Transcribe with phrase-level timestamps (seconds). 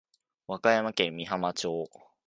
[0.47, 1.87] 和歌山県美浜町